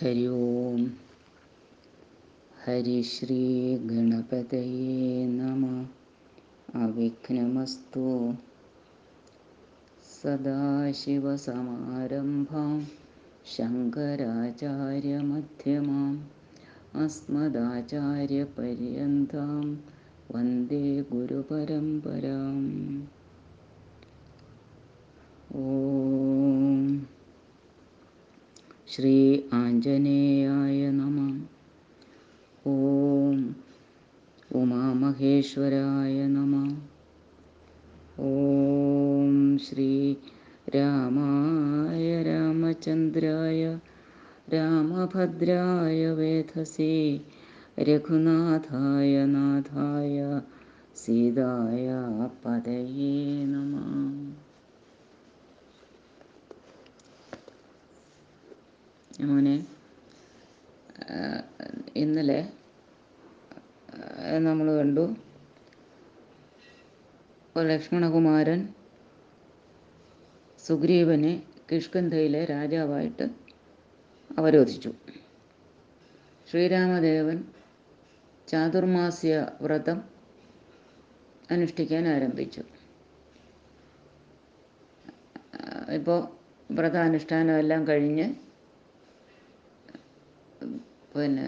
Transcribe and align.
ഹരി 0.00 0.26
ഓം 0.34 0.82
ഹരിശ്രീ 2.60 3.40
ഗണപതയേ 3.82 4.94
നമ 5.32 5.64
അവിഘ്നമസ്തു 6.74 8.06
സദാശിവസമാരംഭാം 10.12 12.80
ശങ്കരാചാര്യമധ്യമാം 13.46 16.14
അസ്മദാചാര്യപര്യന്താം 16.96 19.66
വന്ദേ 20.30 20.86
ഗുരുപരമ്പരാം 21.10 22.56
ഓം 25.60 26.69
ശ്രീ 28.90 29.42
ആഞ്ജനേയായ 29.52 30.90
നമ. 30.90 31.18
ഓം 32.66 33.54
ഉമാമഹേശ്വരായ 34.54 36.26
നമ. 36.26 36.54
ഓം 38.20 39.58
ശ്രീ 39.58 40.16
രാമായ 40.76 42.22
രാമചന്ദ്രായ 42.22 43.78
രാമഭദ്രായ 44.54 46.06
വേധസേ 46.10 47.20
രഘുനാഥായ 47.80 49.24
നാഥായ 49.26 50.42
സീതായ 50.96 51.88
പതയേ 52.44 53.44
നമ. 53.44 53.74
മോനെ 59.28 59.54
ഇന്നലെ 61.96 62.40
നമ്മൾ 64.46 64.68
കണ്ടു 64.76 65.04
ലക്ഷ്മണകുമാരൻ 67.70 68.60
സുഗ്രീവനെ 70.66 71.32
കിഷ്കന്ധയിലെ 71.72 72.44
രാജാവായിട്ട് 72.44 73.26
അവരോധിച്ചു. 74.38 74.90
ശ്രീരാമദേവൻ 76.50 77.38
ചാതുർമാസ്യ 78.48 79.34
വ്രതം 79.60 79.98
അനുഷ്ഠിക്കാൻ 81.50 82.06
ആരംഭിച്ചു. 82.08 82.62
ഇപ്പോൾ 85.98 86.20
വ്രതാനുഷ്ഠാനം 86.74 87.58
എല്ലാം 87.58 87.82
കഴിഞ്ഞ് 87.86 88.26
പിന്നെ 91.14 91.46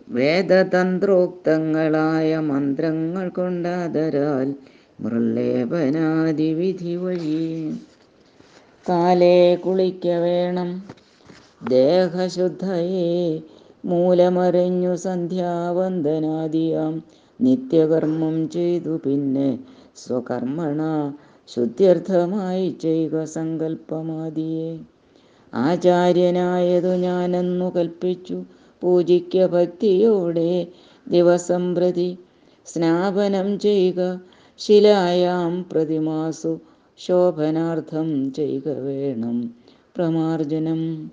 വേദതന്ത്രോക്തങ്ങളായ 0.08 2.40
മന്ത്രങ്ങൾ 2.50 3.28
കൊണ്ടാദരാൽ 3.28 4.54
മൃല്ലേപനാദിവിധി 5.00 6.96
വഴി 6.96 7.74
കാലേ 8.88 9.56
കുളിക്ക 9.56 10.06
വേണം 10.24 10.70
ദേഹശുദ്ധയെ 11.68 13.12
മൂലമറിഞ്ഞു 13.84 14.94
സന്ധ്യാവന്ദനാദിയാം. 14.96 16.92
നിത്യകർമ്മം 17.40 18.48
ചെയ്തു 18.48 18.96
പിന്നെ 18.96 19.48
സ്വകർമ്മണ 19.96 20.80
ശുദ്ധ്യർത്ഥമായി 21.48 22.66
ചെയ്യുക 22.82 23.24
സങ്കല്പമാദിയെ. 23.24 24.70
ആചാര്യനായതു 25.52 26.92
ഞാനെന്നു 26.96 27.72
കൽപ്പിച്ചു 27.76 28.38
പൂജിക്ക 28.82 29.46
ഭക്തിയോടെ 29.46 30.50
ദിവസം 31.06 31.74
പ്രതി 31.74 32.10
സ്നാപനം 32.66 33.58
ചെയ്യുക 33.58 34.00
ശിലായാം 34.60 35.52
പ്രതിമാസു 35.72 36.54
ശോഭനാർത്ഥം 36.98 38.32
ചെയ്യുക 38.32 38.68
വേണം. 38.68 39.54
പ്രമാർജനം. 39.96 41.10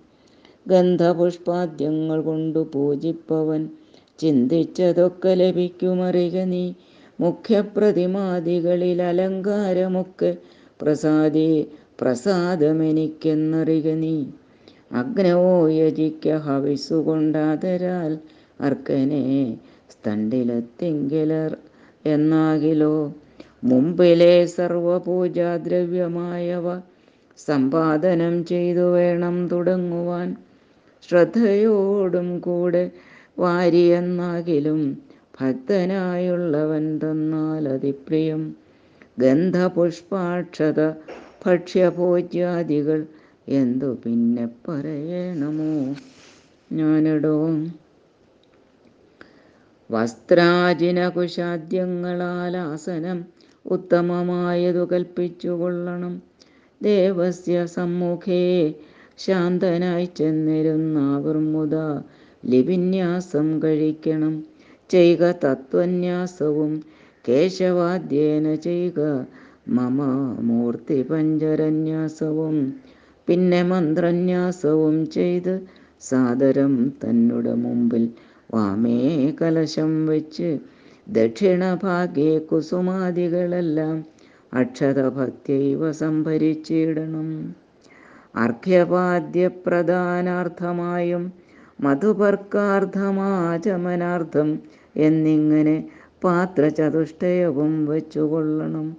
ഗന്ധപുഷ്പാദ്യങ്ങൾ 0.67 2.21
കൊണ്ടു 2.21 2.71
പൂജിപ്പവൻ. 2.73 3.69
ചിന്തിച്ചതൊക്കെ 4.19 5.33
ലഭിക്കുമറിക 5.33 6.39
നീ. 6.39 6.73
മുഖ്യപ്രതിമാദികളിൽ 7.19 9.01
അലങ്കാരമൊക്കെ 9.01 10.37
പ്രസാദി 10.81 11.67
പ്രസാദമെനിക്കെന്നറിക 12.01 13.93
നീ. 13.93 14.25
അഗ്നവോ 14.91 15.67
യജിക്ക 15.67 16.29
ഹവിസുകൊണ്ടാതരാൽ 16.29 18.17
അർക്കനെ 18.61 19.57
സ്തണ്ടിലെത്തിങ്കിലർ 19.89 21.57
എന്നാകിലോ? 22.05 23.13
മുമ്പിലെ 23.63 24.45
സർവപൂജാദ്രവ്യമായവ 24.45 26.81
സമ്പാദനം 27.37 28.45
ചെയ്തു 28.45 28.79
വേണം 28.79 29.47
തുടങ്ങുവാൻ. 29.47 30.35
ശ്രദ്ധയോടും 31.09 32.39
കൂടെ 32.39 32.91
വാരിയെന്നാകിലും 33.39 35.01
ഭക്തനായുള്ളവൻ 35.41 36.97
തന്നാൽ 36.97 37.69
അതിപ്രിയം. 37.69 38.55
ഗന്ധപുഷ്പാക്ഷത 39.19 40.91
ഭക്ഷ്യപൂജ്യാദികൾ 41.45 43.05
എന്തു 43.47 43.97
പിന്നെ 44.05 44.49
പറയണമോ? 44.67 45.95
ഞാനിടോ. 46.71 47.63
വസ്ത്രാജിനകുശാദ്യങ്ങളാൽ 49.89 52.57
ആസനം 52.57 53.40
ഉത്തമമായതു 53.65 54.83
കൽപ്പിച്ചു 54.91 55.51
കൊള്ളണം 55.59 56.13
ദേവസ്യ 56.81 57.57
സമ്മുഖേ 57.73 58.43
ശാന്തനായി 59.19 60.07
ചെന്നിരുന്നാവർമുത 60.17 61.75
ലിപിന്യാസം 62.43 63.47
കഴിക്കണം. 63.63 64.33
ചെയ്യുക 64.89 65.25
തത്വന്യാസവും 65.43 66.71
കേശവാദ്യേന 67.25 68.55
ചെയ്യുക 68.65 69.01
മമ 69.69 69.97
മൂർത്തി 70.41 70.97
പഞ്ചരന്യാസവും 71.03 72.57
പിന്നെ 73.27 73.61
മന്ത്രന്യാസവും 73.63 74.95
ചെയ്ത് 75.11 75.53
സാദരം 76.01 76.73
തന്നുടെ 77.01 77.53
മുമ്പിൽ 77.63 78.05
വാമേ 78.53 78.97
കലശം 79.41 79.91
വെച്ച് 80.05 80.49
ദക്ഷിണഭാഗ്യേ 81.07 82.39
കുസുമാദികളെല്ലാം 82.39 84.05
അക്ഷതഭക്തിവ 84.53 85.91
സംഭരിച്ചിടണം. 85.91 87.55
അർഘ്യപാദ്യപ്രധാനാർത്ഥമായും 88.35 91.33
മധുപർക്കാർത്ഥമാചമനാർത്ഥം 91.81 94.59
എന്നിങ്ങനെ 94.97 95.89
പാത്രചതുഷ്ടയവും 96.23 97.85
വെച്ചുകൊള്ളണം. 97.85 98.97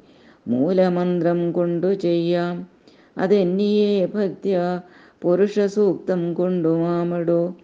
മൂലമന്ത്രം 0.48 1.52
കൊണ്ടു 1.52 1.94
ചെയ്യാം. 1.94 2.70
അതെന്നിയേ 3.18 4.06
ഭക്ത്യ 4.06 4.82
പുരുഷസൂക്തം 5.22 6.34
കൊണ്ടുമാമടോ. 6.34 7.56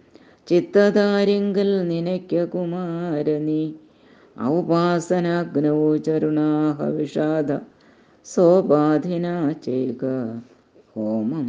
ചിത്തതാരിങ്കൽ 0.48 1.88
നിനയ്ക്ക 1.88 2.44
കുമാരനി. 2.44 3.74
ഔപാസനാഗ്നൗ 4.42 5.96
ചരുണാഹ 5.96 6.84
വിഷാദ 6.84 7.58
സോപാധിന 8.24 9.54
ചെയ്യുക 9.64 10.42
ഹോമം 10.96 11.48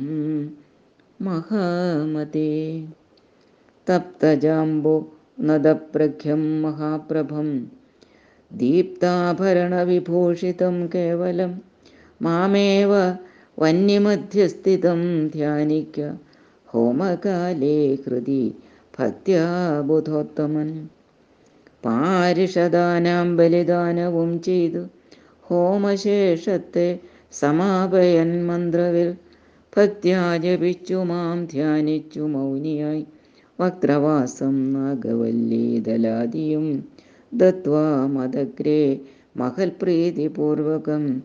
മഹാമതേ. 1.21 2.87
തപ്തജാംബു 3.87 5.05
നദപ്രഖ്യം 5.39 6.61
മഹാപ്രഭം. 6.61 7.71
ദീപ്താഭരണവിഭൂഷിതം 8.51 10.89
കേവലം 10.95 11.61
മാമേവ 12.21 13.17
വന്യമധ്യസ്ഥിതം 13.59 15.27
ധ്യാനിക്ക. 15.27 16.15
ഹോമകാലേ 16.67 17.95
ഹൃദി 17.95 18.55
ഭക്ത്യാ 18.99 19.81
ബുധോത്തമൻ 19.81 20.89
പാരിഷദാനാം 21.85 23.37
ബലിദാനവും 23.37 24.41
ചെയ്തു. 24.41 24.87
ഹോമശേഷത്തെ 25.41 26.99
സമാപയൻ 27.31 28.47
മന്ത്രവിൽ 28.47 29.15
ഭക്ത്യാ 29.77 30.37
ജപിച്ചു 30.37 30.93
മാം 30.93 31.45
ധ്യാനിച്ചു 31.45 32.19
മൗനിയായി. 32.19 33.05
വക്രവാസം 33.59 34.73
നാഗവല്ലീതലാദിയും 34.73 36.85
ദത്വാ 37.31 38.07
മദഗ്രേ 38.07 38.99
മഹൽപ്രീതിപൂർവകം 39.37 41.23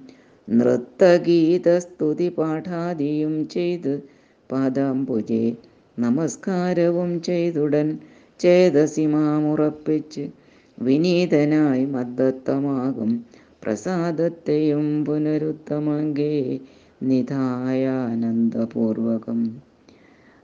നൃത്തഗീതസ്തുതി 0.49 2.29
പാഠാദിയും 2.29 3.49
ചെയ്ത് 3.49 4.03
പാദാംബുജെ 4.51 5.57
നമസ്കാരവും 5.97 7.23
ചെയ്തുടൻ 7.23 7.99
ചേതസി 8.41 9.07
മാമുറപ്പിച്ച് 9.07 10.31
വിനീതനായി 10.79 11.87
മദ്ദത്തമാകും 11.87 13.25
പ്രസാദത്തെയും 13.63 15.05
പുനരുത്തമങ്കേ 15.05 16.61
നിധായാനന്ദപൂർവകം. 17.01 19.74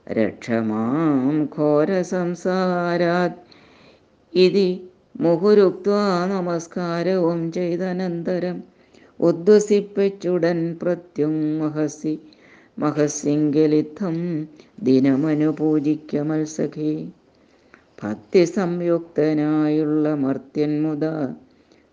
രക്ഷമാം 0.07 1.49
ഘോരസംസാരാത് 1.57 3.35
ഇതി 4.33 4.91
മുഹുരുക്വാ 5.21 6.27
നമസ്കാരവും 6.27 7.53
ചെയ്തനന്തരം. 7.53 8.63
ഉദ്വസിപ്പിച്ചുടൻ 9.21 10.77
പ്രത്യും 10.83 11.59
മഹസി 11.59 12.19
മഹസിംഗലിത്തം 12.79 14.47
ദിനമനുപൂജിക്ക 14.83 16.23
മത്സഖി. 16.23 17.13
ഭക്തി 18.03 18.45
സംയുക്തനായുള്ള 18.45 20.15
മർത്യന്മുത 20.15 21.35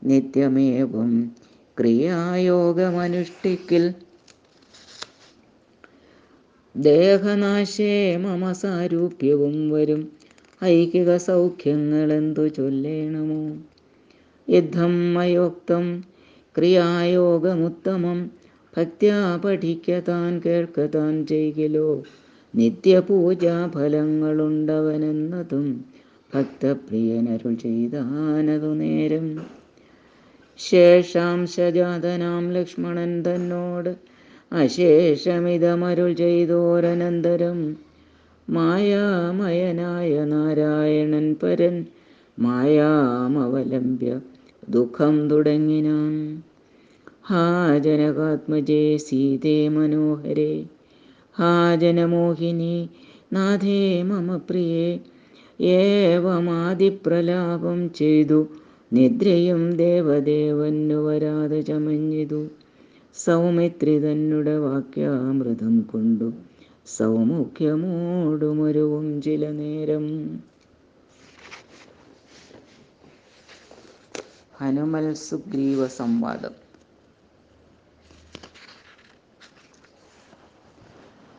നിത്യമേവം 0.02 1.34
ക്രിയായോഗമനുഷ്ഠിക്കിൽ 1.78 3.94
ദേഹനാശേ 6.78 8.18
മമ 8.18 8.54
സാരൂപ്യവും 8.54 9.70
വരും. 9.70 10.12
ഐകിക 10.64 11.18
സൗഖ്യങ്ങളെന്തു 11.18 12.48
ചൊല്ലേണമോ? 12.48 13.58
യുദ്ധം 14.50 15.14
മയോക്തം 15.14 16.04
ക്രിയായോഗമുത്തമം. 16.58 18.32
ഭക്ത്യാ 18.78 19.42
പഠിക്കതാൻ 19.46 20.42
കേൾക്കതാൻ 20.46 21.26
ചെയ്യലോ 21.26 22.04
നിത്യപൂജാ 22.56 23.68
ഫലങ്ങളുണ്ടവനെന്നതും 23.68 25.86
ഭക്തപ്രിയനരുൾ 26.36 27.54
ചെയ്താനതു 27.54 28.74
നേരം. 28.74 29.46
ശേഷാംശജാതനാം 30.58 32.54
ലക്ഷ്മണൻ 32.54 33.24
തന്നോട് 33.24 34.17
അശേഷമിതമരുൾ 34.52 36.14
ചെയ്തോരനന്തരം. 36.14 37.78
മായാമയനായ 38.50 40.26
നാരായണൻ 40.26 41.36
പരൻ 41.44 41.86
മായാമവലംബ്യ 42.40 44.20
ദുഃഖം 44.70 45.30
തുടങ്ങിനാൻ 45.30 46.44
ഹാ 47.26 47.78
ജനകാത്മജേ 47.78 48.98
സീതേ 48.98 49.70
മനോഹരേ 49.70 50.66
ഹാ 51.40 51.76
ജനമോഹിനി 51.76 52.90
നാഥേ 53.34 54.04
മമ 54.04 54.38
പ്രിയേ. 54.38 55.00
ഏവമാതിപ്രലാപം 55.62 57.94
ചെയ്തു 57.94 58.48
നിദ്രയും 58.94 59.76
ദേവദേവന്നു 59.76 60.96
വരാതെ 60.96 61.62
ചമഞ്ഞിതു. 61.62 62.48
സൗമിത്രി 63.18 64.00
തന്നുട 64.00 64.50
വാക്യാമൃതം 64.50 65.82
കൊണ്ടു 65.82 66.34
സൗമുഖ്യമോടുമൊരുവും 66.98 69.22
ചില 69.22 69.52
നേരം. 69.52 70.40
ഹനുമൽ 74.58 75.14
സുഗ്രീവ 75.14 75.88
സംവാദം. 75.88 76.52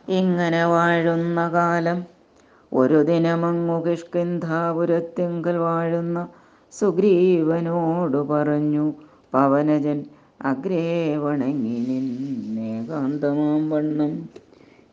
ഇങ്ങനെ 0.09 0.65
വാഴുന്ന 0.65 1.49
കാലം 1.49 2.05
ഒരു 2.73 3.03
ദിനമങ്ങു 3.03 3.85
കിഷ്കിന്ധാപുരത്തിങ്കൽ 3.85 5.57
വാഴുന്ന 5.57 6.27
സുഗ്രീവനോടു 6.71 8.17
പറഞ്ഞു 8.17 8.93
പവനജൻ 9.33 10.05
അഗ്രേ 10.41 11.15
വണങ്ങി 11.15 11.77
നിന്നേകാന്തമാം 11.79 13.69
വണ്ണം. 13.69 14.29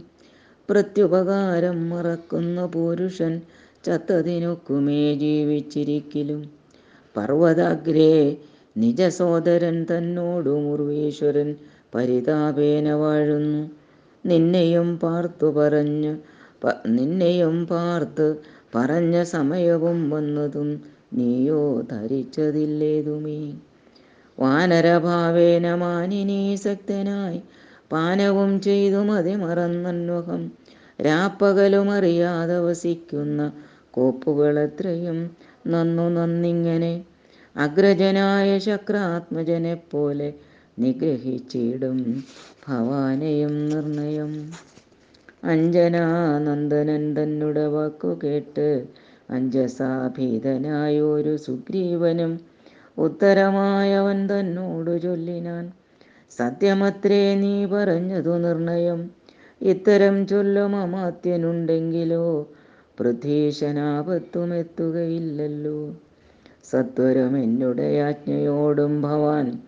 പ്രത്യുപകാരം 0.70 1.90
മറക്കുന്ന 1.90 2.66
പുരുഷൻ 2.66 3.34
ചത്തതിനൊക്കുമേ 3.86 5.02
ജീവിച്ചിരിക്കലും. 5.16 6.42
പർവതാഗ്രേ 7.16 8.14
നിജസോദരൻ 8.76 9.78
തന്നോടു 9.92 10.50
മുർവീശ്വരൻ 10.66 11.50
പരിതാപേന 11.96 12.94
വാഴുന്നു. 12.94 13.64
നിന്നെയും 14.24 14.98
പാർത്തു 14.98 15.48
പറഞ്ഞു 15.58 16.14
നിന്നെയും 16.90 17.68
പാർത്ത് 17.68 18.28
പറഞ്ഞ 18.76 19.24
സമയവും 19.34 20.10
വന്നതും 20.10 20.70
നീയോ 21.12 21.82
ധരിച്ചതില്ലേതുമേ? 21.92 23.40
വാനരഭാവേന 24.38 25.76
മാനിനീ 25.76 26.56
ശക്തനായി 26.56 27.42
പാനവും 27.92 28.62
ചെയ്തു 28.62 28.98
മതി 28.98 29.36
മറന്നന്വഹം 29.36 30.42
രാപ്പകലുമറിയാതെ 31.02 32.60
വസിക്കുന്ന 32.60 33.42
കോപ്പുകളത്രയും 33.92 35.20
നന്നു 35.68 36.10
നന്നിങ്ങനെ 36.10 36.94
അഗ്രജനായ 37.56 38.60
ശക്രാത്മജനെ 38.60 39.76
പോലെ 39.92 40.30
നിഗ്രഹിച്ചിടും 40.80 42.24
ഭവാനെയും 42.68 43.70
നിർണയം. 43.70 44.32
അഞ്ജനാനന്ദനൻ 45.44 47.16
തന്നുടെ 47.16 47.68
വാക്കു 47.68 48.20
കേട്ട് 48.24 48.68
അഞ്ജസാഭീതനായൊരു 49.30 51.38
സുഗ്രീവനും 51.38 52.40
ഉത്തരമായവൻ 52.98 54.30
തന്നോടു 54.30 54.98
ചൊല്ലിനാൻ. 54.98 55.72
സത്യമത്രേ 56.32 57.36
നീ 57.36 57.66
പറഞ്ഞതു 57.66 58.38
നിർണയം. 58.38 59.12
ഇത്തരം 59.62 60.28
ചൊല്ലും 60.28 60.76
അമാത്യനുണ്ടെങ്കിലോ 60.76 62.50
പൃഥ്വീശനാപത്തുമെത്തുകയില്ലല്ലോ 62.98 65.96
സത്വരം 66.64 67.38
എന്നുടെ 67.38 68.00
ആജ്ഞയോടും 68.00 69.02
ഭവാൻ 69.02 69.60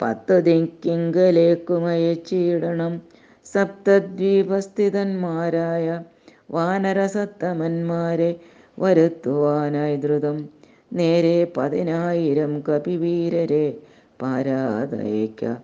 പത്ത് 0.00 0.44
ദിക്കിങ്കലേക്കുമയച്ചിടണം 0.44 3.02
സപ്തദ്വീപസ്ഥിതന്മാരായ 3.46 6.02
വാനരസത്തമന്മാരെ 6.50 8.40
വരുത്തുവാനായി 8.78 9.96
ദ്രുതം. 9.96 10.48
നേരെ 10.92 11.52
പതിനായിരം 11.56 12.60
കപിവീരരെ 12.60 13.78
പാരാതയക്ക 14.22 15.56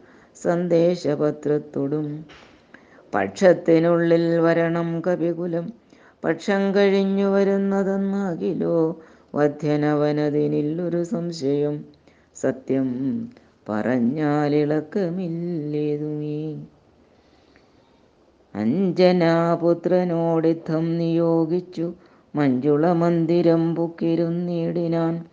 സന്ദേശപത്രത്തോടും. 0.42 2.24
പക്ഷത്തിനുള്ളിൽ 3.12 4.38
വരണം 4.38 5.00
കപികുലം. 5.00 5.72
പക്ഷം 6.24 6.74
കഴിഞ്ഞു 6.74 7.26
വരുന്നതെന്നാകിലോ 7.26 9.00
വധ്യനവനതിനില്ലൊരു 9.34 11.04
സംശയം. 11.04 11.84
സത്യം 12.36 12.88
പറഞ്ഞാലിളക്കമില്ലേതുമീ. 13.68 16.58
അഞ്ജനാപുത്രനോടിത്തം 18.54 20.98
നിയോഗിച്ചു 20.98 21.92
മഞ്ജുള 22.38 22.94
മന്ദിരം 22.94 23.74
പുക്കിരുന്നിടിനാൻ 23.74 25.24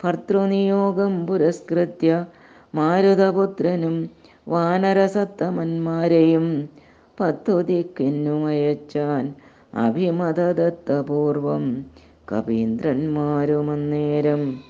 ഭർത്തൃനിയോഗം 0.00 1.26
പുരസ്കൃത്യ 1.26 2.26
മാരുതപുത്രനും 2.74 4.10
വാനരസത്തമന്മാരെയും 4.46 6.70
പത്തു 7.18 7.62
ദിക്കിന്നുമയച്ചാൻ 7.62 9.34
അഭിമതദത്തപൂർവം 9.78 11.86
കപീന്ദ്രന്മാരുമന്നേരം 12.32 14.60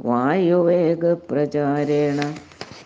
വായുവേഗപ്രചാരേണ 0.00 2.34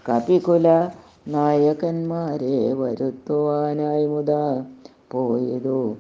കപികുല 0.07 0.91
നായകന്മാരെ 1.29 2.75
വരുത്തുവാനായി 2.75 4.07
മുതാ 4.07 4.65
പോയതു 5.13 5.97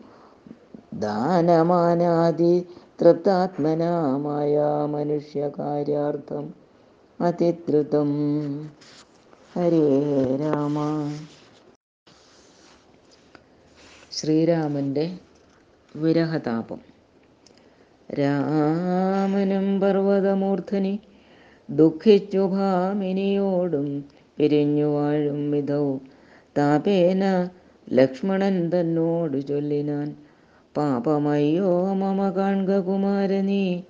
ദാനമാനാദി 0.94 2.66
തൃപ്താത്മനാമായ 3.00 4.58
മനുഷ്യകാര്യാർത്ഥം 4.86 6.54
അതിദ്രുതം. 7.20 8.10
ഹരേ 9.52 10.36
രാമ. 10.36 10.74
ശ്രീരാമന്റെ 14.12 15.18
വിരഹതാപം. 15.96 16.80
രാമനും 18.14 19.80
പർവതമൂർധനി 19.80 21.00
ദുഃഖിച്ചു 21.70 22.38
ഭാമിനിയോടും 22.38 24.04
പിരിഞ്ഞു 24.36 24.84
വാഴും 24.84 25.50
വിധവും. 25.50 26.00
താപേന 26.58 27.48
ലക്ഷ്മണൻ 27.92 28.70
തന്നോട് 28.70 29.46
ചൊല്ലിനാൻ 29.46 30.16
പാപമയ്യോ 30.74 31.94
മമ 31.94 32.30
കാൺക 32.30 32.80
കുമാരനീ 32.80 33.82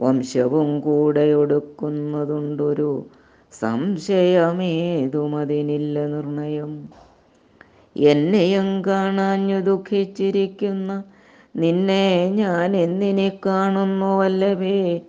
വംശവും 0.00 0.80
കൂടെ 0.80 1.34
ഒടുക്കുന്നതുണ്ടൊരു 1.34 3.06
സംശയമേതുമതിനില്ല 3.52 6.06
നിർണയം. 6.06 6.88
എന്നെയും 7.96 8.82
കാണാഞ്ഞു 8.86 9.60
ദുഃഖിച്ചിരിക്കുന്ന 9.60 11.02
നിന്നെ 11.56 12.30
ഞാൻ 12.34 12.76
എന്നിനെ 12.76 13.38
കാണുന്നു 13.46 14.18
വല്ലഭേ 14.18 15.00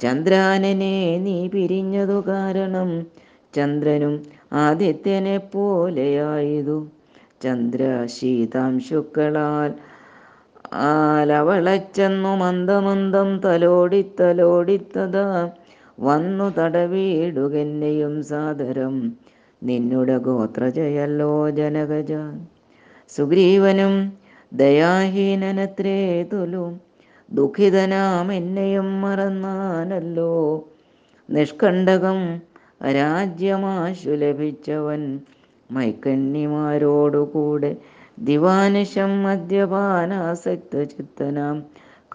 ചന്ദ്രാനനെ 0.00 1.18
നീ 1.18 1.48
പിരിഞ്ഞതു 1.48 2.24
കാരണം 2.28 3.06
ചന്ദ്രനും 3.54 4.22
ആദിത്യനെ 4.52 5.38
പോലെയായതു. 5.38 6.86
ചന്ദ്ര 7.42 8.06
ശീതാംശുക്കളാൽ 8.06 9.72
ആലവളച്ചെന്നു 10.74 12.36
മന്ദമന്ദം 12.36 13.40
തലോടിത്തലോടിത്തതാ. 13.44 15.50
വന്നു 16.00 16.52
തടവീടുകെന്നെയും 16.58 18.22
സാദരം. 18.22 19.16
നിന്നുടെ 19.62 20.18
ഗോത്രജയല്ലോ 20.18 21.50
ജനകജ. 21.50 22.12
സുഗ്രീവനും 23.08 24.18
ദയാഹീനനത്രേ 24.52 26.22
തുലു. 26.22 26.87
ദുഃഖിതനാം 27.32 28.32
എന്നെയും 28.32 29.00
മറന്നാനല്ലോ. 29.00 30.68
നിഷ്കണ്ടകം 31.30 32.40
രാജ്യമാശു 32.94 34.10
ലഭിച്ചവൻ 34.10 35.20
മൈക്കണ്ണിമാരോടുകൂടെ 35.70 37.76
ദിവാനിശം 38.18 39.22
മദ്യപാനാസക്ത 39.22 40.82
ചിത്തനാം 40.82 41.64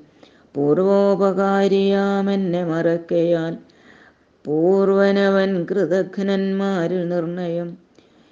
പൂർവോപകാരിയാമെന്നെ 0.54 2.64
മറക്കയാൽ 2.64 3.56
പൂർവനവൻ 4.44 5.64
കൃതഘ്നന്മാരിൽ 5.64 7.08
നിർണയം. 7.08 7.78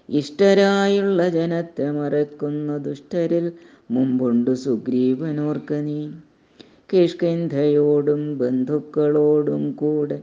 ഇഷ്ടരായുള്ള 0.08 1.28
ജനത്തെ 1.28 1.90
മറക്കുന്ന 1.90 2.76
ദുഷ്ടരിൽ 2.76 3.52
മുമ്പുണ്ടു 3.90 4.50
സുഗ്രീവനോർക്ക 4.50 5.74
നീ. 5.74 6.08
കിഷ്കിന്ധയോടും 6.92 8.38
ബന്ധുക്കളോടും 8.38 9.72
കൂടെ 9.72 10.22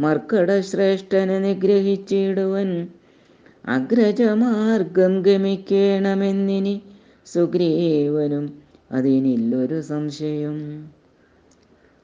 മർക്കടശ്രേഷ്ഠനെ 0.00 1.38
നിഗ്രഹിച്ചിടുവൻ. 1.38 2.88
അഗ്രജമാർഗം 3.64 5.22
ഗമിക്കണമെന്നിനി 5.22 6.74
സുഗ്രീവനും 7.26 8.44
അതിനില്ലൊരു 8.90 9.80
സംശയം. 9.82 10.56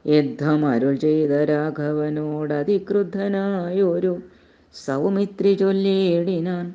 യുദ്ധം 0.05 0.66
അരുൾ 0.66 0.94
ചെയ്ത 0.96 1.33
രാഘവനോട് 1.44 2.55
അതിക്രുദ്ധനായൊരു 2.55 4.12
സൗമിത്രി 4.75 5.53
ചൊല്ലിയിടിനാൻ 5.55 6.66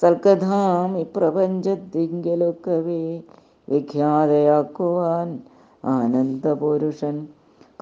സൽക്കഥാം 0.00 0.98
ഇപ്രപഞ്ചത്തിങ്കലൊക്കവേ 0.98 3.20
വിഖ്യാതയാക്കുവാൻ 3.68 5.40
ആനന്ദപുരുഷൻ. 5.84 7.26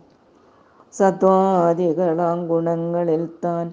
സത്വാദികളാം 1.00 2.48
ഗുണങ്ങളിൽ 2.48 3.28
താൻ 3.44 3.66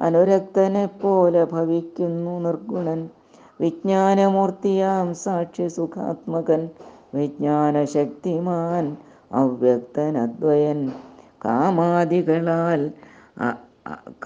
അനുരക്തനെ 0.00 0.86
പോലെ 1.02 1.42
ഭവിക്കുന്നു 1.44 2.34
നിർഗുണൻ. 2.40 3.00
വിജ്ഞാനമൂർത്തിയാം 3.60 5.14
സാക്ഷി 5.14 5.66
സുഖാത്മകൻ. 5.68 6.62
വിജ്ഞാനശക്തിമാൻ 7.14 8.84
അവ്യക്തൻ 9.32 10.14
അദ്വയൻ 10.18 10.80
കാമാദികളാൽ 11.44 12.80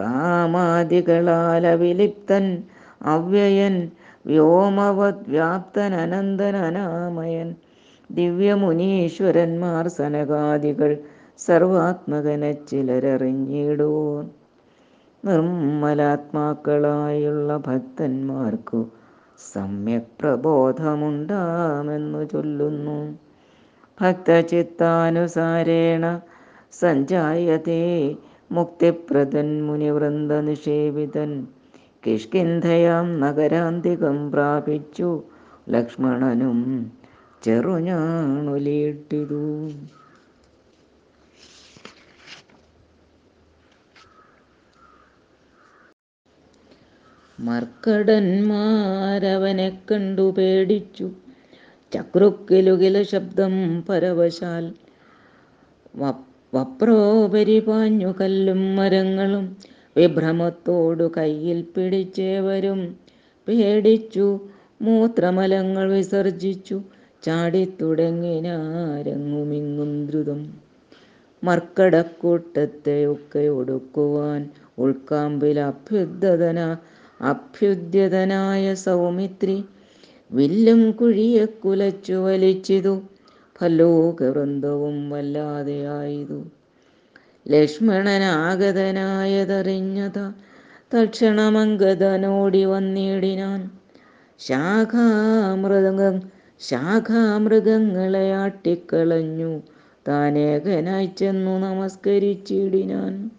കാമാദികളാൽ 0.01 1.66
അവിലിപ്തൻ 1.66 2.45
അവ്യയൻ. 3.07 3.77
വ്യോമവത് 4.27 5.25
വ്യാപ്തൻ 5.29 5.92
അനന്തൻ 5.95 6.57
അനാമയൻ 6.59 7.49
ദിവ്യമുനീശ്വരന്മാർ 8.11 9.85
സനകാദികൾ. 9.99 10.92
സർവാത്മകനെ 11.38 12.53
ചിലരറിഞ്ഞിടൂ 12.53 14.25
നിർമ്മലാത്മാക്കളായുള്ള 15.25 17.57
ഭക്തന്മാർക്കു 17.57 18.87
സമ്യക് 19.53 20.20
പ്രബോധമുണ്ടാമെന്നു 20.20 22.25
ചൊല്ലുന്നു. 22.25 23.18
ഭക്തചിത്താനുസാരേണ 24.01 26.20
സഞ്ജായതേ 26.81 28.16
മുക്തിപ്രദൻ 28.53 29.66
മുനിവൃന്ദ 29.66 30.33
നിഷേവിതൻ. 30.33 31.46
കിഷ്കിന്ധയാം 32.07 33.20
നഗരാന്തികം 33.20 34.31
പ്രാപിച്ചു. 34.31 35.22
ലക്ഷ്മണനും 35.68 36.92
ചെറുഞാണുലിയിട്ടിതു 37.44 39.68
മർക്കടന്മാരവനെ 47.38 49.68
കണ്ടു 49.90 50.35
പേടിച്ചു. 50.38 51.11
ചക്രുക്കിലുകില 51.92 53.03
ശബ്ദം 53.03 53.85
പരവശാൽ 53.88 54.75
വപ്രോപരിപാഞ്ഞു 55.94 56.25
വപ്രോപരി 56.55 57.59
പാഞ്ഞു 57.59 58.14
കല്ലും 58.20 58.77
മരങ്ങളും 58.77 59.57
വിഭ്രമത്തോടു 59.96 61.12
കയ്യിൽ 61.16 61.64
പിടിച്ചേവരും. 61.75 62.96
പേടിച്ചു 63.49 64.40
മൂത്രമലങ്ങൾ 64.83 65.92
വിസർജിച്ചു 65.92 66.83
ചാടിത്തുടങ്ങിനാരങ്ങുമിങ്ങും 67.22 70.07
ദ്രുതം. 70.07 70.55
മർക്കടക്കൂട്ടത്തെ 71.42 73.07
ഒക്കെ 73.07 73.51
ഒടുക്കുവാൻ 73.51 74.51
ഉൾക്കാമ്പിൽ 74.79 75.61
അഭ്യുദ്ധതന 75.61 76.77
അഭ്യുദ്യതനായ 77.20 78.74
സൗമിത്രി 78.74 79.64
വില്ലും 80.33 80.92
കുഴിയെ 80.92 81.44
കുലച്ചു 81.44 82.12
വലിച്ചിതു. 82.12 83.02
ഫലോകവൃന്ദവും 83.61 85.11
വല്ലാതെയായതു 85.11 86.44
ലക്ഷ്മണനാഗതനായതറിഞ്ഞത 87.48 90.33
തക്ഷണമംഗതനോടി 90.94 92.64
വന്നിടിനാൻ. 92.64 93.70
ശാഖാമൃഗ 94.38 96.20
ശാഖാമൃഗങ്ങളെ 96.61 98.33
ആട്ടിക്കളഞ്ഞു. 98.33 99.62
താനേകനായി 100.09 101.11
ചെന്നു 101.18 101.59
നമസ്കരിച്ചിടിനാൻ. 101.59 103.31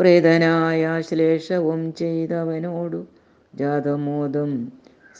പ്രീതനായ 0.00 1.02
ശ്ലേഷവും 1.08 1.94
ചെയ്തവനോടു 1.94 3.06
ജാതമോദം. 3.54 4.72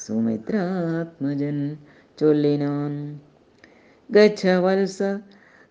സുമിത്രാത്മജൻ 0.06 1.76
ചൊല്ലിനാൻ. 2.20 3.20
ഗച്ഛവത്സ 4.10 5.02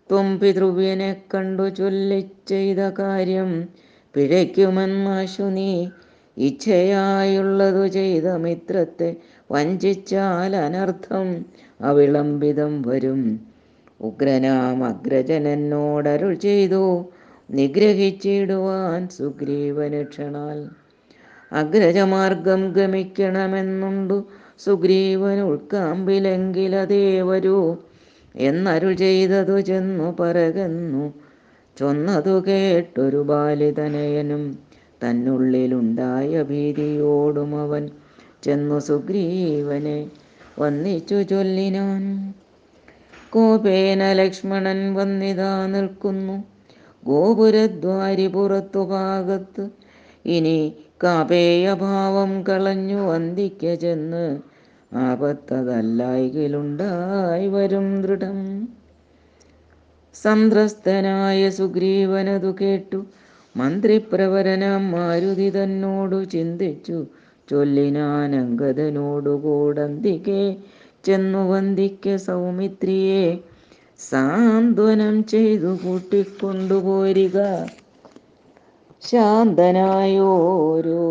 ത്വം 0.10 0.40
പിതൃവ്യനെ 0.40 1.22
കണ്ടു 1.34 1.70
ചൊല്ലിച്ചെയ്ത 1.70 2.80
കാര്യം 3.00 3.70
പിഴയ്ക്കുമെന്നാശു 4.14 5.44
നീ 5.44 5.88
ഇച്ഛയായുള്ളതു 6.38 7.88
ചെയ്ത 7.88 8.24
മിത്രത്തെ 8.24 9.16
വഞ്ചിച്ചാൽ 9.52 10.56
അനർത്ഥം 10.56 11.46
അവിളംബിതം 11.82 12.82
വരും. 12.82 13.50
ഉഗ്രനാം 14.02 14.84
അഗ്രജനോടരുൾ 14.84 16.34
ചെയ്തു 16.34 17.13
നിഗ്രഹിച്ചിടുവാൻ 17.54 19.08
സുഗ്രീവനക്ഷണാൽ. 19.08 20.70
അഗ്രജമാർഗം 21.52 22.72
ഗമിക്കണമെന്നുണ്ടു 22.72 24.26
സുഗ്രീവൻ 24.60 25.40
ഉൾക്കാമ്പിലെങ്കിലതേ 25.42 27.22
വരൂ 27.22 27.76
എന്നരുൾ 28.36 28.94
ചെയ്തതു 28.94 29.60
ചെന്നു 29.60 30.16
പറകന്നു. 30.20 31.14
ചൊന്നതു 31.80 32.44
കേട്ടൊരു 32.48 33.18
ബാലിതനയനും 33.18 34.58
തന്നുള്ളിലുണ്ടായ 35.04 36.44
ഭീതിയോടും 36.44 37.62
അവൻ 37.62 37.90
ചെന്നു 38.44 38.80
സുഗ്രീവനെ 38.80 40.10
വന്നിച്ചു 40.60 41.16
ചൊല്ലിനാൻ. 41.16 42.34
കോപേന 43.30 44.14
ലക്ഷ്മണൻ 44.14 44.94
വന്നിതാ 44.94 45.66
നിൽക്കുന്നു. 45.66 46.53
ഗോപുരദ്വാരി 47.08 48.28
പുറത്തു 48.28 48.86
ഭാഗത്ത്. 48.86 49.70
ഇനി 50.26 50.76
കാപേയഭാവം 51.04 52.44
കളഞ്ഞു 52.50 53.02
വന്ദിക്ക 53.02 53.76
ചെന്ന്. 53.76 54.40
ആപത്തതല്ലായികിലുണ്ടായി 54.92 57.48
വരും 57.48 58.02
ദൃഢം. 58.02 58.68
സന്ത്രസ്തനായ 60.16 61.50
സുഗ്രീവനതു 61.50 62.56
കേട്ടു. 62.62 63.06
മന്ത്രിപ്രവരനം 63.56 64.92
മാരുതി 64.92 65.50
തന്നോടു 65.50 66.26
ചിന്തിച്ചു. 66.26 67.06
ചൊല്ലിനാൻ 67.50 68.36
അങ്കദനോടുകൂടന്തികെ 68.36 70.58
ചെന്നു 71.04 71.50
വന്ദിക്ക 71.50 72.18
സൗമിത്രിയെ 72.18 73.40
സാന്ത്വനം 74.12 75.26
ചെയ്തു 75.26 75.80
കൂട്ടിക്കൊണ്ടുപോരിക 75.84 77.66
ശാന്തനായോരോ 79.10 81.04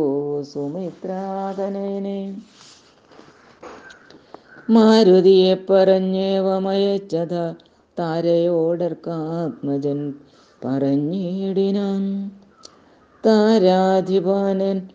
സുമിത്രാതനെ 0.43 2.35
മാരുതിയെ 4.71 5.55
പറഞ്ഞേവമയച്ചത 5.55 7.55
താരയോടർക്കാത്മജൻ 7.99 10.15
പറഞ്ഞിടിനാൻ. 10.65 12.31
താരാധിപാനൻ 13.25 14.89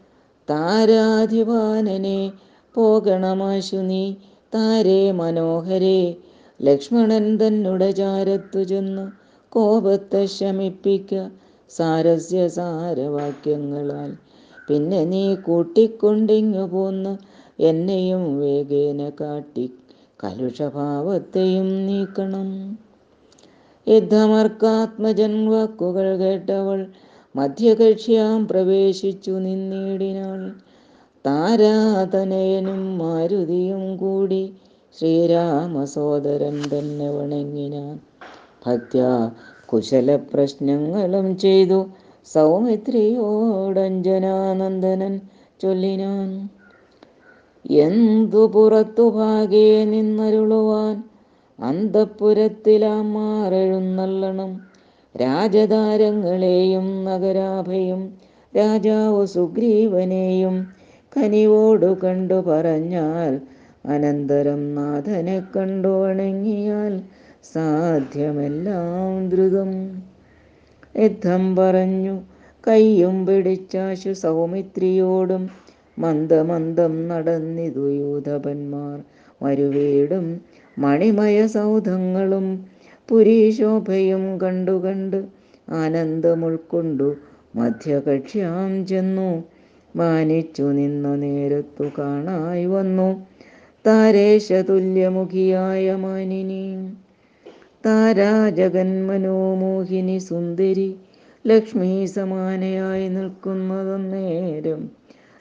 താരാധിപാനനെ 0.50 2.32
പോകണമാശു 2.76 3.76
നീ 3.76 4.16
താരേ 4.54 5.12
മനോഹരേ 5.12 6.16
ലക്ഷ്മണൻ 6.60 7.26
തന്നുടെ 7.38 7.92
ചാരത്തു 7.92 8.64
ചെന്ന് 8.64 9.06
കോപത്തെ 9.52 10.26
ശമിപ്പിക്ക 10.26 11.12
സാരസ്യ 11.72 12.48
സാരവാക്യങ്ങളാൽ 12.48 14.12
പിന്നെ 14.70 15.06
നീ 15.06 15.36
കൂട്ടിക്കൊണ്ടിങ്ങു 15.36 16.66
പോന്ന് 16.68 17.14
എന്നെയും 17.60 18.40
വേഗേന 18.40 19.10
കാട്ടി 19.22 19.66
കലുഷഭാവത്തെയും 20.24 21.86
നീക്കണം. 21.86 22.48
യുദ്ധമർക്കാത്മജൻ 23.88 25.50
വാക്കുകൾ 25.50 26.18
കേട്ടവൾ 26.18 26.80
മധ്യകക്ഷ്യാം 27.36 28.48
പ്രവേശിച്ചു 28.48 29.32
നിന്നിടിനാൾ. 29.32 30.42
താരാതനയനും 31.26 32.98
മാരുതിയും 32.98 33.98
കൂടി 33.98 34.44
ശ്രീരാമസോദരൻ 34.98 36.62
തന്നെ 36.72 37.10
വണങ്ങിനാൻ 37.10 38.00
ഭക്യ 38.64 39.30
കുശല 39.66 40.20
പ്രശ്നങ്ങളും 40.32 41.38
ചെയ്തു. 41.38 41.88
സൗമിത്രിയോടഞ്ജനാനന്ദനൻ 42.28 45.22
ചൊല്ലിനാൻ 45.60 46.50
എന്തു 47.80 48.48
പുറത്തു 48.48 49.10
ഭാഗേ 49.10 49.86
നിന്നരുളുവാൻ 49.86 51.04
അന്തപ്പുരത്തിലാം 51.60 53.14
മാറെഴുന്നള്ളണം 53.14 54.62
രാജതാരങ്ങളെയും 55.16 57.06
നഗരാഭയും 57.06 58.18
രാജാവ് 58.54 59.28
സുഗ്രീവനെയും 59.28 60.68
കനിവോടു 61.14 61.98
കണ്ടു 62.04 62.44
പറഞ്ഞാൽ 62.48 63.42
അനന്തരം 63.88 64.62
നാഥനെ 64.76 65.44
കണ്ടു 65.56 65.88
വണങ്ങിയാൽ 66.00 66.94
സാധ്യമെല്ലാം 67.52 68.90
ദ്രുതം. 69.30 69.72
യുദ്ധം 70.96 71.56
പറഞ്ഞു 71.56 72.16
കയ്യും 72.64 73.26
പിടിച്ചാശു 73.26 74.12
സൗമിത്രിയോടും 74.24 75.44
മന്ദമന്ദം 75.98 77.08
നടന്നിതു 77.08 77.86
യൂതപന്മാർ. 78.00 78.98
മരുവീടും 79.42 80.26
മണിമയ 80.78 81.38
സൗധങ്ങളും 81.56 82.48
പുരീശോഭയും 83.10 84.38
കണ്ടു 84.44 84.76
കണ്ട് 84.86 85.20
ആനന്ദമുൾക്കൊണ്ടു 85.68 87.08
മധ്യകക്ഷ്യാം 87.56 88.72
ചെന്നു. 88.86 89.30
മാനിച്ചു 89.96 90.66
നിന്ന 90.78 91.16
നേരത്തു 91.16 91.86
കാണായി 91.98 92.66
വന്നു. 92.68 93.10
താരേശതുല്യമുഖിയായ 93.88 95.96
മാനിനി. 95.96 96.94
താരാജഗന്മനോമോഹിനി 97.86 100.18
സുന്ദരി 100.18 100.96
ലക്ഷ്മി 101.48 102.06
സമാനയായി 102.06 103.08
നിൽക്കുന്നതന്നേരം 103.08 104.90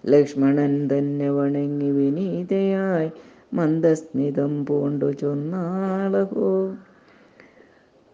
ലക്ഷ്മണൻ 0.07 0.89
തന്നെ 0.93 1.31
വണങ്ങി 1.31 1.91
വിനീതയായി 1.91 3.11
മന്ദസ്മിതം 3.55 4.67
പൂണ്ടു 4.67 5.13
ചൊന്നാളഹോ. 5.13 6.75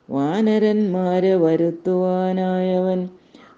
വാനരന്മാരെ 0.09 1.35
വരുത്തുവാനായവൻ 1.35 2.99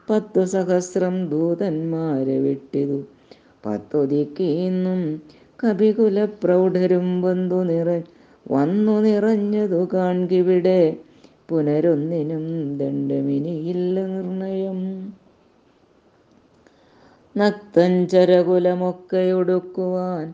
പത്തു 0.10 0.46
സഹസ്രം 0.46 1.16
ദൂതന്മാരെ 1.30 2.38
വിട്ടിതു. 2.40 3.00
പത്തൊതിക്കേന്നും 3.66 5.02
കപികുല 5.60 6.26
പ്രൗഢരും 6.44 7.22
വന്നു 7.22 7.64
നിറ 7.64 7.90
വന്നു 8.52 9.00
നിറഞ്ഞതു 9.00 9.88
കാൺകിവിടെ. 9.94 10.82
പുനരൊന്നിനും 11.50 12.78
ദണ്ഡമിനിയില്ല 12.78 14.06
നിർണയം. 14.06 15.14
നക്തഞ്ചരകുലമൊക്കെ 17.38 19.34
ഒടുക്കുവാൻ 19.34 20.34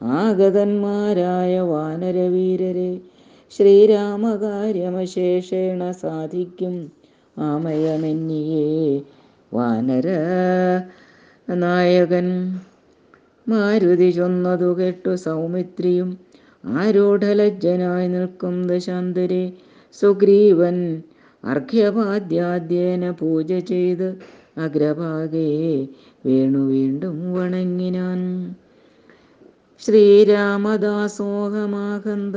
ആഗതന്മാരായ 0.00 1.60
വാനരവീരരെ 1.70 3.00
ശ്രീരാമകാര്യമശേഷേണ 3.52 5.92
സാധിക്കും 6.02 6.92
ആമയമെന്നിയേ 7.36 9.02
വാനര 9.52 10.08
നായകൻ. 11.48 12.60
മാരുതി 13.46 14.10
ചൊന്നതു 14.10 14.78
കേട്ടു 14.78 15.16
സൗമിത്രിയും 15.24 16.18
ആരൂഢലജ്ജനായി 16.74 18.08
നിൽക്കും 18.08 18.66
ദശാന്തരെ. 18.66 19.52
സുഗ്രീവൻ 19.94 21.02
അർഘ്യപാദ്യാദ്യേന 21.44 23.12
പൂജ 23.12 23.52
ചെയ്ത് 23.70 24.18
അഗ്രഭാഗേ 24.58 25.88
വീണു 26.24 26.58
വീണ്ടും 26.58 27.34
വണങ്ങിനാൻ. 27.34 28.54
ശ്രീരാമദാസോഹമാകന്ത 29.82 32.36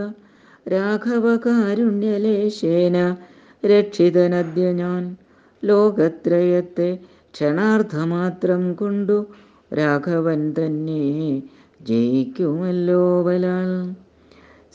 രാഘവകാരുണ്യലേശേന 0.73 3.15
രക്ഷിതനദ്യ 3.63 4.71
ഞാൻ 4.71 5.15
ലോകത്രയത്തെ 5.63 7.00
ക്ഷണാർത്ഥമാത്രം 7.36 8.73
കൊണ്ടു 8.73 9.26
രാഘവൻ 9.73 10.54
തന്നെ 10.58 11.41
ജയിക്കുമല്ലോ 11.88 13.23
ബലാൽ. 13.23 13.95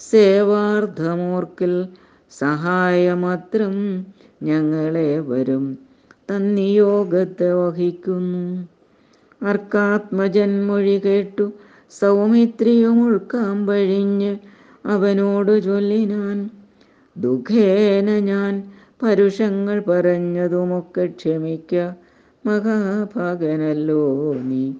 സേവാർത്ഥമോർക്കിൽ 0.00 1.88
സഹായമാത്രം 2.32 4.06
ഞങ്ങളെ 4.42 5.20
വരും 5.20 5.78
തന്നിയോഗത്തെ 6.30 7.52
വഹിക്കുന്നു. 7.52 8.71
അർക്കാത്മജന്മൊഴി 9.42 11.00
കേട്ടു. 11.04 11.52
സൗമിത്രിയും 12.00 13.20
വഴിഞ്ഞ് 13.66 14.36
അവനോട് 14.86 15.62
ചൊല്ലിനാൻ. 15.62 16.50
ദുഃഖേന 17.18 18.10
ഞാൻ 18.10 18.72
പരുഷങ്ങൾ 19.02 19.80
പറഞ്ഞതുമൊക്കെ 19.80 21.06
ക്ഷമിക്ക. 21.06 21.92
മഹാഭാഗനല്ലോ 22.46 24.34
നീ. 24.34 24.72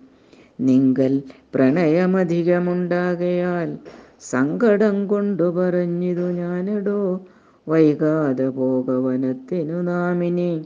നിങ്കൽ 0.60 1.22
പ്രണയമധികമുണ്ടാകയാൽ 1.54 3.78
സങ്കടം 4.20 5.06
കൊണ്ടു 5.06 5.42
പറഞ്ഞിതു 5.42 6.20
ഞാനടോ. 6.20 7.20
വൈകാതെ 7.68 8.48
പോകവനത്തിനു 8.48 9.82
നാമിനി. 9.82 10.64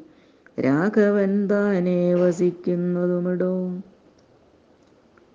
രാഘവൻ 0.58 1.32
താനേ 1.48 1.98
വസിക്കുന്നതുമിടോ. 2.14 3.52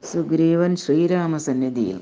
സുഗ്രീവൻ 0.04 0.72
ശ്രീരാമസന്നിധിയിൽ 0.76 2.00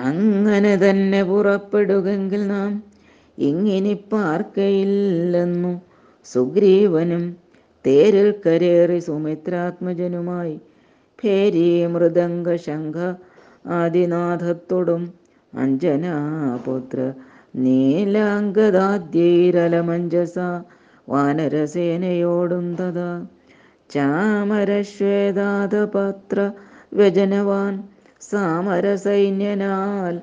അങ്ങനെ 0.00 0.72
തന്നെ 0.76 1.20
പുറപ്പെടുകെങ്കിൽ 1.22 2.42
നാം 2.46 2.70
ഇങ്ങിനി 3.38 3.94
പാർക്കയില്ലെന്നു 4.12 5.72
സുഗ്രീവനും 6.26 7.24
തേരിൽ 7.84 8.28
കരേറി 8.44 8.98
സുമിത്രാത്മജനുമായി 9.00 10.56
ഭേരി 11.18 11.64
മൃദംഗ 11.86 12.56
ശംഖ 12.66 12.96
ആദിനാഥത്തോടും 13.74 15.02
അഞ്ജനാപുത്ര 15.52 16.98
നീലാംഗദാദ്യൈരലമഞ്ജസ 17.58 20.38
വാനരസേനയോടും 21.08 22.74
തഥാ 22.74 23.26
ചാമരശ്വേതാതപത്ര 23.90 26.52
വ്യജനവാൻ 26.92 27.84
സാമരസൈന്യനാൽ 28.22 30.22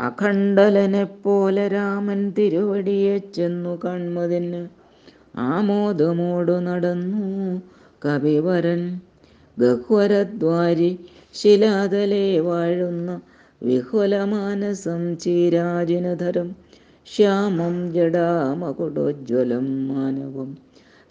അഖണ്ഡലനെപ്പോലെ 0.00 1.68
രാമൻ 1.68 2.30
തിരുവടിയെ 2.30 3.18
ചെന്നു 3.34 3.80
കൺമതിന് 3.84 4.68
ആമോദമോടു 5.48 6.60
നടന്നു 6.60 7.60
കവിവരൻ 8.04 9.00
ഗഹ്വരദ്വാരി 9.56 10.98
ശിലാതലേ 11.34 12.40
വാഴുന്ന 12.40 13.20
വിഹുലമാനസം 13.62 15.18
ചീരാജിനധരം. 15.18 16.56
ശ്യാമം 17.16 17.92
ജടാമകുടോജ്വലം 17.92 19.88
മാനവം. 19.88 20.58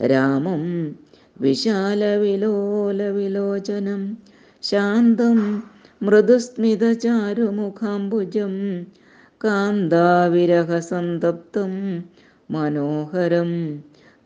രാമം 0.05 0.95
വിശാലവിലോലവിലോചനം. 1.41 4.17
ശാന്തം 4.61 5.63
മൃദുസ്മിതചാരുമുഖാംബുജം. 6.03 8.85
കാന്താവിരഹസന്തപ്തം 9.43 12.03
മനോഹരം. 12.51 13.83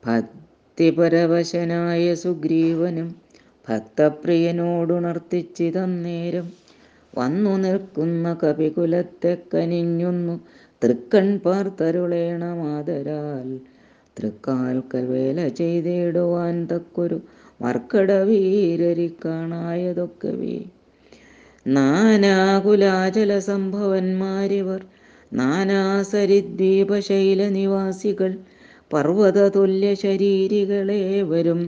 ഭക്തിപരവശനായ 0.02 2.14
സുഗ്രീവനും 2.14 3.27
ഭക്തപ്രിയനോടുണർത്തിച്ചിതന്നേരം 3.68 6.46
വന്നു 7.14 7.56
നിൽക്കുന്ന 7.56 8.36
കപികുലത്തെ 8.42 9.34
കനിഞ്ഞുന്നു 9.54 10.36
തൃക്കൺ 10.82 11.28
പാർത്തരുളേണ 11.38 12.44
മാതരാൽ. 12.60 13.48
തൃക്കാൽക്കൽ 14.16 15.04
വേല 15.10 15.40
ചെയ്തിടുവാൻ 15.58 16.54
തക്കൊരു 16.70 17.18
മർക്കട 17.60 18.10
വീരരിക്കാണായതൊക്കവേ 18.28 18.86
നാനാകുലാചല 21.66 23.30
സംഭവന്മാരിവർ 23.48 24.80
നാനാസരിദ്വീപശൈല 25.32 27.40
നിവാസികൾ 27.56 28.32
പർവത 28.90 29.38
തുല്യ 29.56 29.90
ശരീരികളേവരും 30.04 31.60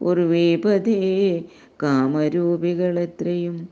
ഉർവീപതേ 0.00 1.42
കാമരൂപികളെത്രയും. 1.82 3.68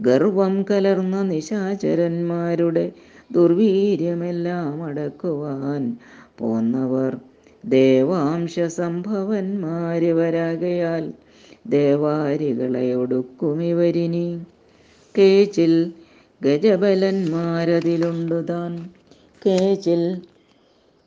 ഗർവം 0.00 0.62
കലർന്ന 0.62 1.22
നിശാചരന്മാരുടെ 1.22 2.92
ദുർവീര്യമെല്ലാം 3.32 4.82
അടക്കുവാൻ 4.82 5.96
പോന്നവർ 6.38 7.16
ദേവാംശ 7.64 8.60
സംഭവന്മാരിവരാകയാൽ 8.60 11.12
ദേവാരികളെ 11.66 12.94
ഒടുക്കുമിവരിനി. 12.94 14.44
കേച്ചിൽ 15.18 15.92
ഗജബലന്മാരതിലുണ്ടുതാൻ. 16.42 18.90
കേച്ചിൽ 19.46 20.20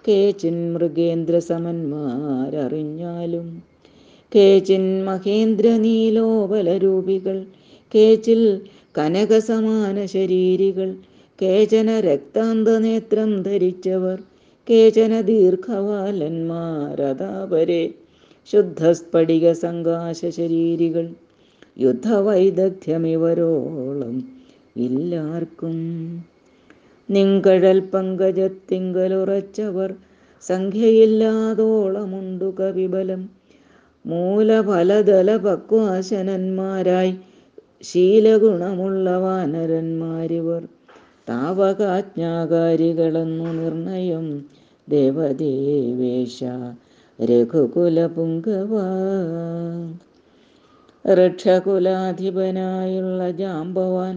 കേച്ചിൻ 0.06 0.72
മൃഗേന്ദ്ര 0.72 1.38
സമന്മാരറിഞ്ഞാലും 1.48 3.62
കേചിൻ 4.32 5.04
മഹേന്ദ്ര 5.04 5.76
നീലോപലരൂപികൾ 5.76 7.46
കേച്ചിൽ 7.92 8.60
കനകസമാന 8.98 10.06
ശരീരികൾ 10.06 10.96
കേചന 11.38 12.00
രക്താന്തനേത്രം 12.00 13.42
ധരിച്ചവർ 13.42 14.20
കേചന 14.68 15.22
ദീർഘവാലന്മാരതാപരെ 15.22 17.94
ശുദ്ധസ്ഫടിക 18.48 19.52
സങ്കാശ 19.62 20.20
ശരീരികൾ 20.38 21.08
യുദ്ധവൈദഗ്ധ്യമിവരോളം 21.78 24.28
ഇല്ലാർക്കും. 24.76 26.35
നിങ്കഴൽ 27.08 27.78
പങ്കജത്തിങ്കലുറച്ചവർ 27.92 29.90
സംഖ്യയില്ലാതോളമുണ്ടു 30.44 32.48
കവിബലം. 32.60 33.22
മൂലഫലതല 34.04 35.36
പക്വാശനന്മാരായി 35.36 37.14
ശീലഗുണമുള്ള 37.82 39.16
വാനരന്മാരിവർ 39.16 40.62
താവകാജ്ഞാകാരികളെന്നു 41.28 43.52
നിർണയം 43.52 44.44
ദേവദേവേശ 44.88 46.40
രഘുകുലപുങ്കവ. 47.18 48.72
ഋക്ഷകുലാധിപനായുള്ള 51.04 53.30
ജാമ്പവാൻ 53.30 54.16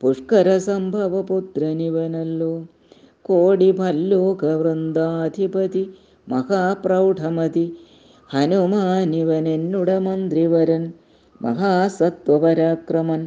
പുഷ്കര 0.00 0.48
സംഭവ 0.66 1.20
പുത്രനിവനല്ലോ 1.28 2.50
കോടി 3.28 3.70
ഭല്ലോക 3.70 4.44
വൃന്ദാധിപതി 4.60 5.82
മഹാപ്രൗഢമതി. 6.28 7.66
ഹനുമാനിവൻ 8.30 9.48
എന്നുട 9.48 9.90
മന്ത്രിവരൻ 10.06 10.92
മഹാസത്വപരാക്രമൻ 11.40 13.22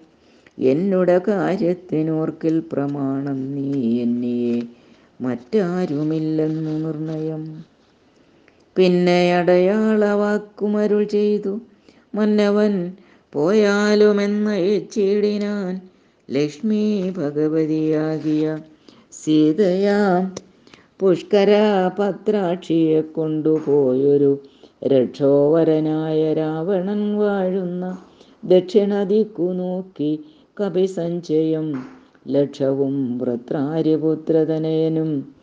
എന്നുട 0.65 1.11
കാര്യത്തിനോർക്കിൽ 1.29 2.65
പ്രമാണം 2.73 3.55
നീ 3.55 4.03
എന്നിയെ 4.03 4.61
മറ്റാരുമില്ലെന്നു 5.21 6.79
നിർണയം. 6.79 7.65
പിന്നെ 8.77 9.35
അടയാളവാക്കുമരുൾ 9.35 11.07
ചെയ്തു. 11.07 11.61
മന്നവൻ 12.15 12.93
പോയാലുമെന്നയച്ചിടിനാൻ 13.33 15.81
ലക്ഷ്മി 16.29 16.85
ഭഗവതിയാകിയ 17.19 18.59
സീതയാം 19.13 20.52
പുഷ്കര 21.03 21.51
പത്രാക്ഷിയെ 21.99 23.01
കൊണ്ടുപോയൊരു 23.15 24.43
രക്ഷോവരനായ 24.87 26.35
രാവണൻ 26.35 27.19
വാഴുന്ന 27.19 27.99
ദക്ഷിണദിക്കു 28.43 29.53
നോക്കി 29.53 30.25
കപിസഞ്ചയം 30.57 31.83
ലക്ഷവും 32.29 33.19
വൃത്രാര്യപുത്രതനയനും 33.19 35.39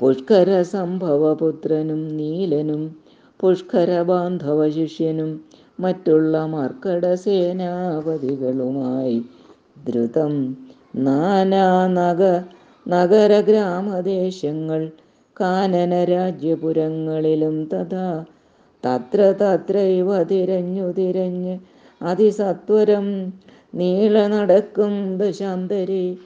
പുഷ്കര 0.00 0.62
സംഭവപുത്രനും 0.70 2.16
നീലനും 2.16 2.96
പുഷ്കര 3.40 4.02
ബാന്ധവ 4.02 4.68
ശിഷ്യനും 4.68 5.44
മറ്റുള്ള 5.78 6.46
മർക്കട 6.46 7.16
സേനാപതികളുമായി 7.16 9.22
ദ്രുതം 9.84 10.56
നാനാ 10.98 11.90
നഗ 11.90 12.42
നഗര 12.86 13.40
ഗ്രാമദേശങ്ങൾ 13.40 14.90
കാനന 15.36 16.04
രാജ്യപുരങ്ങളിലും 16.04 17.68
തഥാ 17.72 18.24
തത്ര 18.84 19.34
തത്രൈവ 19.40 20.24
തിരഞ്ഞു 20.24 20.92
തിരഞ്ഞ് 20.92 21.58
അതിസത്വരം 22.00 23.32
നീള 23.74 24.26
നടക്കും 24.26 25.18
ദശാന്തരി. 25.18 26.18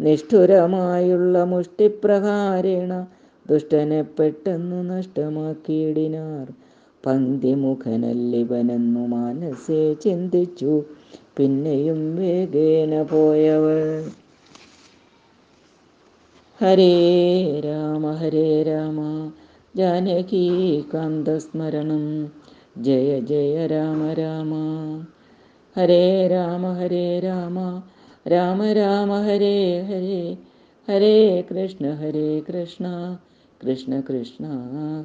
നിഷ്ഠുരമായുള്ള 0.00 1.44
മുഷ്ടിപ്രകാരേണ 1.44 3.06
ദുഷ്ടനെ 3.50 4.02
പെട്ടെന്നു 4.02 4.82
നഷ്ടമാക്കിയിടിനാർ. 4.82 6.52
പന്തിമുഖനല്ലിവനെന്നു 7.06 9.06
മാനസേ 9.06 9.94
ചിന്തിച്ചു. 9.94 10.84
പിന്നെയും 11.36 12.16
വേഗേന 12.16 13.02
പോയവൾ. 13.02 14.10
ഹരേ 16.60 17.60
രാമ 17.60 18.10
ഹരേ 18.10 18.62
രാമ. 18.62 19.30
ജാനകീ 19.76 20.80
കാന്തസ്മരണം. 20.94 22.32
ജയ 22.78 23.20
ജയ 23.20 23.66
രാമ 23.66 24.12
രാമ. 24.12 24.52
ഹരേ 25.76 26.26
രാമ 26.26 26.72
ഹരേ 26.72 27.20
രാമ. 27.20 27.82
രാമ 28.28 28.72
രാമ 28.72 29.20
ഹരേ 29.20 29.82
ഹരേ. 29.82 30.36
ഹരേ 30.88 31.42
കൃഷ്ണ 31.42 31.94
ഹരേ 31.94 32.40
കൃഷ്ണ. 32.40 33.16
കൃഷ്ണ 33.62 34.00
കൃഷ്ണ 34.00 34.46